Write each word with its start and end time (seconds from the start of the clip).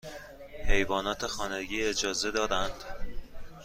حیوانات 0.67 1.27
خانگی 1.27 1.83
اجازه 1.83 2.31
دارند؟ 2.31 2.83